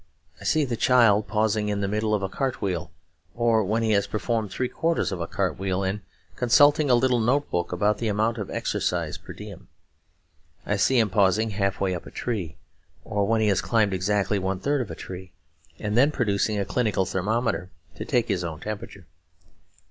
I 0.39 0.45
see 0.45 0.65
the 0.65 0.75
child 0.75 1.27
pausing 1.27 1.69
in 1.69 1.81
the 1.81 1.87
middle 1.87 2.15
of 2.15 2.23
a 2.23 2.27
cart 2.27 2.59
wheel, 2.59 2.89
or 3.35 3.63
when 3.63 3.83
he 3.83 3.91
has 3.91 4.07
performed 4.07 4.49
three 4.49 4.67
quarters 4.67 5.11
of 5.11 5.21
a 5.21 5.27
cart 5.27 5.59
wheel, 5.59 5.83
and 5.83 6.01
consulting 6.35 6.89
a 6.89 6.95
little 6.95 7.19
note 7.19 7.51
book 7.51 7.71
about 7.71 7.99
the 7.99 8.07
amount 8.07 8.39
of 8.39 8.49
exercise 8.49 9.19
per 9.19 9.31
diem. 9.33 9.67
I 10.65 10.75
see 10.75 10.97
him 10.97 11.11
pausing 11.11 11.51
half 11.51 11.79
way 11.79 11.93
up 11.93 12.07
a 12.07 12.09
tree, 12.09 12.57
or 13.05 13.27
when 13.27 13.41
he 13.41 13.47
has 13.49 13.61
climbed 13.61 13.93
exactly 13.93 14.39
one 14.39 14.59
third 14.59 14.81
of 14.81 14.89
a 14.89 14.95
tree; 14.95 15.33
and 15.77 15.95
then 15.95 16.09
producing 16.09 16.57
a 16.57 16.65
clinical 16.65 17.05
thermometer 17.05 17.69
to 17.97 18.03
take 18.03 18.27
his 18.27 18.43
own 18.43 18.59
temperature. 18.59 19.05